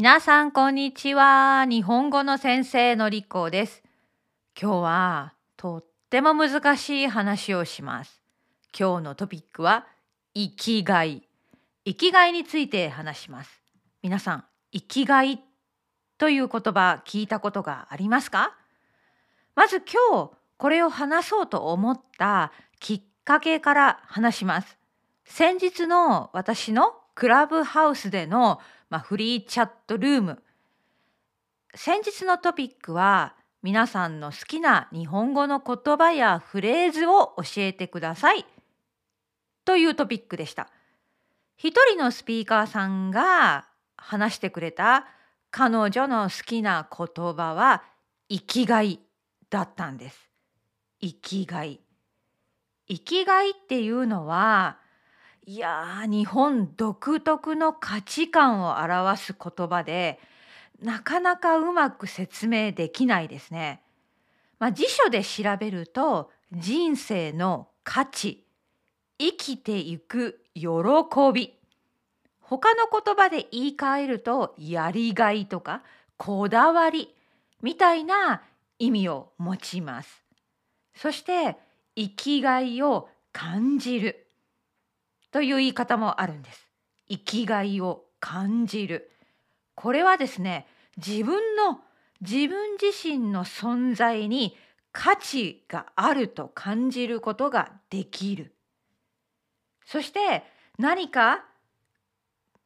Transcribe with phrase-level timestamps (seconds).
[0.00, 1.64] 皆さんこんにちは。
[1.68, 3.82] 日本語の先生のりこです。
[4.56, 8.22] 今日はとっても難しい話をします。
[8.78, 9.88] 今日のトピックは
[10.36, 11.24] 生きがい。
[11.84, 13.50] 生きがいについて話します。
[14.00, 15.42] 皆さん、生きがい
[16.16, 18.54] という言葉聞いたことがありますか？
[19.56, 24.78] まず今日これを話そうと思ったきっかけから話します。
[25.24, 28.60] 先日の私のクラブハウスでの
[28.90, 30.42] まあ、フリーチャットルーム。
[31.74, 38.46] 先日のトピックは皆さんの好きな日本語の言葉やフレーズを教えてください。
[39.64, 40.68] というトピックでした。
[41.56, 45.06] 一人のスピーカーさんが話してくれた
[45.50, 47.82] 彼女の好きな言葉は
[48.30, 49.00] 生きがい
[49.50, 50.30] だったんです。
[51.00, 51.80] 生きがい。
[52.88, 54.78] 生きがいっていうのは
[55.48, 60.20] いや日本独特の価値観を表す言葉で
[60.82, 63.80] なかなかうまく説明できないですね。
[64.58, 68.44] まあ、辞書で調べると人生の価値
[69.18, 70.66] 生きていく喜
[71.32, 71.54] び
[72.42, 75.82] 他の言葉で言い換えるとやりがいとか
[76.18, 77.14] こだわり
[77.62, 78.42] みたいな
[78.78, 80.22] 意味を持ちます。
[80.94, 81.56] そして
[81.96, 84.27] 生きがいを感じる。
[85.30, 86.68] という言い方もあるんです。
[87.08, 89.10] 生きがいを感じる。
[89.74, 91.80] これはですね、自分の
[92.20, 94.56] 自分自身の存在に
[94.92, 98.54] 価値があると感じることができる。
[99.84, 100.44] そして
[100.78, 101.44] 何か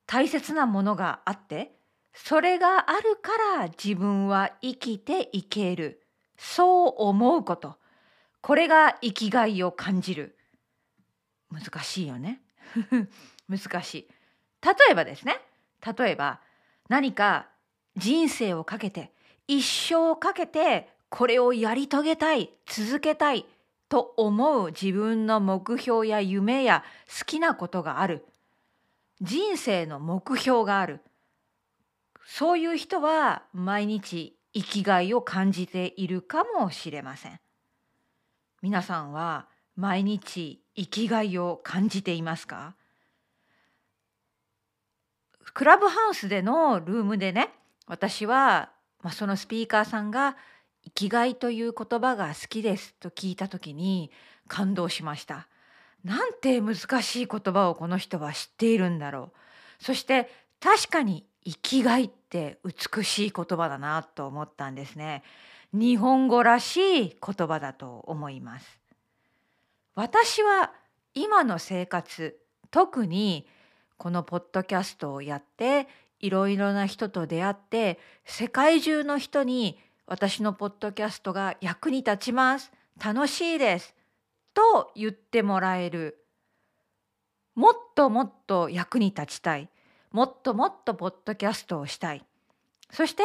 [0.07, 1.75] 大切なものがあって
[2.13, 6.03] それがあるから自分は生きていける
[6.37, 7.77] そう思うこと
[8.43, 10.37] これが生きがいを感じる
[11.51, 12.42] 難しいよね
[13.49, 14.09] 難しい。
[14.63, 15.41] 例えばですね。
[15.85, 16.41] 例えば
[16.89, 17.49] 何か
[17.97, 19.13] 人生をかけて
[19.49, 23.45] 一生をかけてこれをやり遂げたい続けたい
[23.89, 26.85] と思う自分の目標や夢や
[27.19, 28.25] 好きなことがある。
[29.21, 31.01] 人生の目標がある。
[32.25, 37.41] そういう人は毎日生きがいを感じているかもしれません。
[38.63, 42.75] 皆さんは毎日生きがいを感じていますか？
[45.55, 47.51] クラブハウスでのルームでね
[47.87, 48.71] 私は、
[49.03, 50.37] まあ、そのスピーカーさんが
[50.85, 54.11] 「生きがいという言葉が好きです」と聞いた時に
[54.49, 55.49] 感動しました。
[56.05, 59.33] なんて難しい言葉をこの人は知っているんだろ
[59.81, 59.85] う。
[59.85, 65.23] そして確かに生きがいって美しい言葉だなと思ったんですね。
[65.73, 68.82] 日本語らしい言葉だと思います。
[69.95, 70.73] 私は
[71.15, 72.39] 今の生活
[72.71, 73.47] 特に
[73.99, 75.87] このポッドキャストをやって
[76.19, 82.73] いろいろな人と出会って世界中の人に私のポッドキャストが役に立ちます。
[83.03, 83.95] 楽しいです。
[84.55, 86.25] と言ってもらえる。
[87.55, 89.69] もっともっと役に立ちたい。
[90.11, 92.25] もっともっとポッドキャストをしたい。
[92.91, 93.23] そして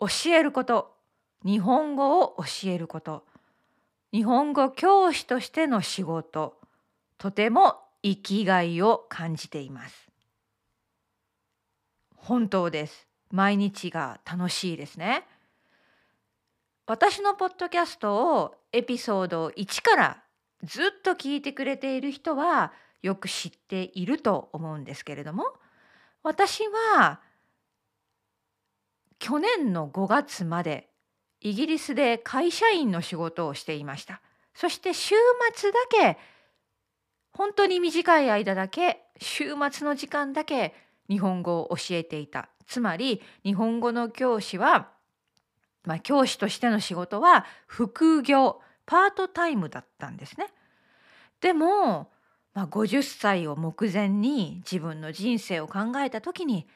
[0.00, 0.94] 教えること。
[1.44, 3.24] 日本語を教えること。
[4.12, 6.58] 日本語教師としての仕事
[7.16, 10.10] とても生きがいを感じています。
[12.16, 13.08] 本当です。
[13.30, 15.24] 毎日が楽しいですね。
[16.86, 20.22] 私のポッドキャストをエピソード1から
[20.62, 25.44] ずっと聞いてくれている人はよく知っていると思うんですけれども
[26.22, 26.64] 私
[26.96, 27.20] は
[29.18, 30.88] 去年の5月まで
[31.42, 34.20] イギリスで会社員の仕事をしていました。
[34.54, 35.14] そして週
[35.54, 36.18] 末だけ
[37.32, 40.74] 本当に短い間だけ週末の時間だけ
[41.08, 42.48] 日本語を教えていた。
[42.66, 44.90] つまり日本語の教師は、
[45.84, 50.46] まあ、教師としての仕事は副業パートタイムだったんですね。
[51.40, 52.10] でも、
[52.54, 56.68] まあ、50歳を目前に自分の人生を考えた時に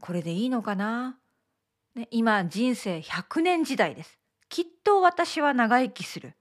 [0.00, 1.18] これでいいのかな、
[1.96, 4.18] ね、今人生100年時代です。
[4.50, 6.34] きっと私は長生きする。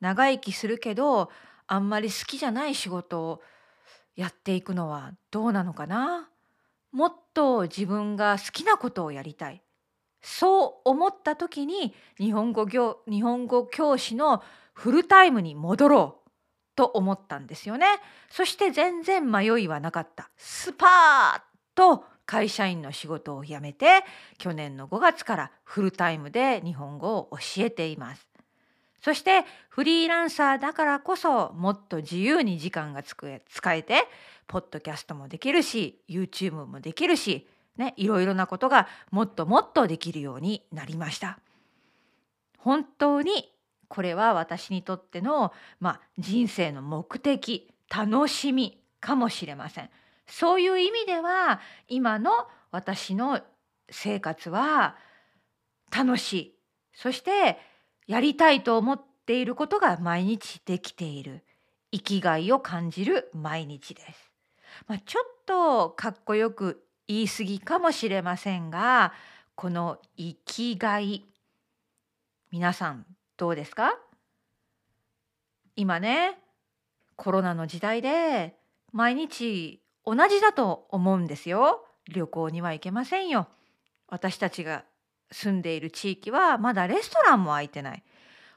[0.00, 1.30] 長生きするけど
[1.66, 3.42] あんまり好きじゃない仕事を
[4.14, 6.30] やっていくのはどうなのかな。
[6.92, 9.60] もっと自分が好きなことをやりたい。
[10.22, 14.40] そう思った時に日本語教日本語教師の
[14.72, 16.30] フルタイムに戻ろう。
[16.76, 17.86] と思ったんですよね。
[18.30, 20.30] そして全然迷いはなかった。
[20.36, 21.42] スパーッ
[21.74, 24.04] と会社員の仕事を辞めて
[24.38, 28.28] 去年の5月からフルタイムで日本語を教えています
[29.02, 33.26] そしてフリーランサーだからこそもっと自由に時間が使
[33.74, 34.04] えて
[34.46, 37.46] ポッドキャストもできるし YouTube もできるし
[37.80, 41.38] ね、いろいろなことがもっともっとできるようになりました。
[42.58, 43.50] 本当に
[43.88, 49.88] これは私にとっての、まあ、人生の目的楽しみかもしれません。
[50.30, 52.30] そういう意味では今の
[52.70, 53.40] 私の
[53.90, 54.96] 生活は
[55.94, 56.54] 楽しい。
[56.94, 57.58] そして
[58.06, 61.44] やりたいと思っていることが毎日できている。
[61.92, 64.30] 生きがいを感じる毎日です。
[64.86, 69.12] まあ、ちょっとかっこよく言い過ぎかもしれませんが
[69.56, 71.24] この生きがい。
[72.52, 73.04] 皆さん
[73.36, 73.98] どうですか？
[75.74, 76.38] 今ね
[77.16, 78.56] コロナの時代で
[78.92, 81.86] 毎日同じだと思うんですよ。
[82.12, 83.46] 旅行には行けませんよ。
[84.08, 84.84] 私たちが
[85.30, 88.02] 住んでいる地域はまだレストランも空いてない。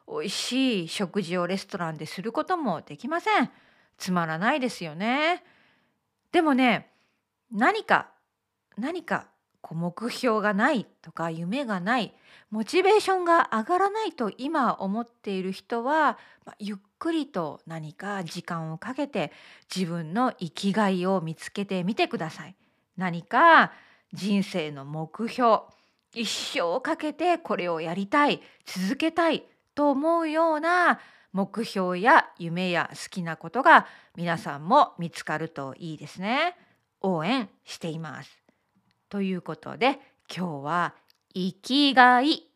[0.08, 3.52] 美味しい食事をレストランですることもできません。
[4.00, 5.44] つまらないですよね。
[6.32, 6.90] でもね、
[7.52, 8.10] 何か
[8.76, 9.28] 何か
[9.64, 12.14] こう目標がないとか夢がない
[12.52, 19.32] モチベーションが上がらないと今思っている人は、まあゆっくりと何か時間をかけて
[19.74, 22.56] 自分の生きがいを見つけてみてください。
[22.98, 23.72] 何か
[24.12, 25.62] 人生の目標
[26.14, 31.00] 一生をかけてこれをやりたい続けたいと思うような
[31.32, 36.56] 目標や夢や好きなことが皆さんも見つかるといいですね。
[37.02, 38.43] 応援しています。
[39.14, 40.00] ということで
[40.36, 40.96] 今日は
[41.36, 42.48] 生きがい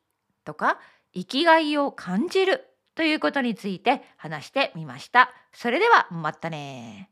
[0.44, 0.80] とか
[1.13, 2.65] 生きがいを感じる
[2.95, 5.30] ということについて話してみました。
[5.54, 7.12] それではまたね